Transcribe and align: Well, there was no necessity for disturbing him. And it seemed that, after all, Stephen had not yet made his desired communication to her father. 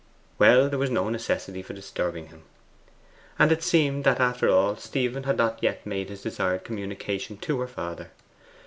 Well, 0.39 0.67
there 0.67 0.79
was 0.79 0.89
no 0.89 1.09
necessity 1.09 1.61
for 1.61 1.73
disturbing 1.73 2.29
him. 2.29 2.41
And 3.37 3.51
it 3.51 3.61
seemed 3.61 4.03
that, 4.03 4.19
after 4.19 4.49
all, 4.49 4.75
Stephen 4.77 5.25
had 5.25 5.37
not 5.37 5.59
yet 5.61 5.85
made 5.85 6.09
his 6.09 6.23
desired 6.23 6.63
communication 6.63 7.37
to 7.37 7.59
her 7.59 7.67
father. 7.67 8.09